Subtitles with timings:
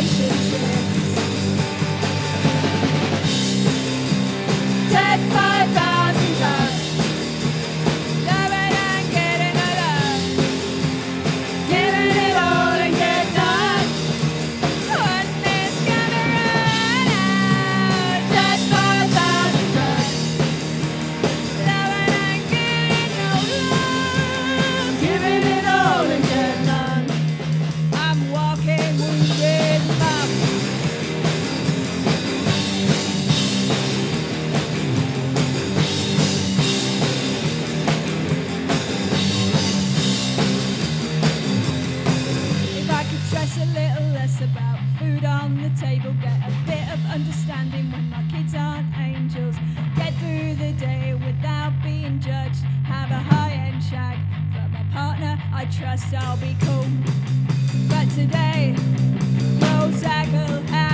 [0.00, 0.69] relationship.
[55.70, 56.86] trust I'll be cool.
[57.88, 58.74] But today,
[59.60, 60.89] no sackle.